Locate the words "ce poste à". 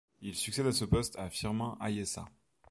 0.71-1.29